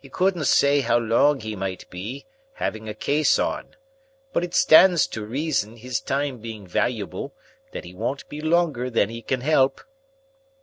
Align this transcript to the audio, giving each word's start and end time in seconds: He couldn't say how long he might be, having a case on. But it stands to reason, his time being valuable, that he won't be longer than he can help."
He 0.00 0.08
couldn't 0.08 0.46
say 0.46 0.80
how 0.80 0.96
long 0.96 1.40
he 1.40 1.54
might 1.54 1.90
be, 1.90 2.24
having 2.54 2.88
a 2.88 2.94
case 2.94 3.38
on. 3.38 3.76
But 4.32 4.42
it 4.42 4.54
stands 4.54 5.06
to 5.08 5.22
reason, 5.26 5.76
his 5.76 6.00
time 6.00 6.38
being 6.38 6.66
valuable, 6.66 7.34
that 7.72 7.84
he 7.84 7.92
won't 7.92 8.26
be 8.30 8.40
longer 8.40 8.88
than 8.88 9.10
he 9.10 9.20
can 9.20 9.42
help." 9.42 9.82